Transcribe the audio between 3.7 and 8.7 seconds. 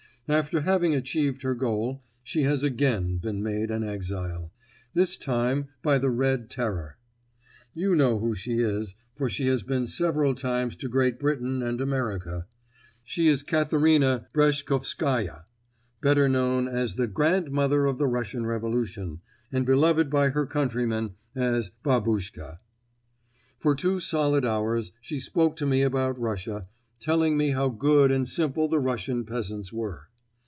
exile. This time by the Red Terror. You know who she